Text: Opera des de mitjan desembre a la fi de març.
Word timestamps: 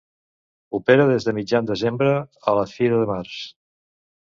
Opera 0.77 1.05
des 1.11 1.27
de 1.27 1.35
mitjan 1.41 1.69
desembre 1.73 2.15
a 2.53 2.57
la 2.61 2.65
fi 2.75 2.91
de 2.97 3.07
març. 3.13 3.39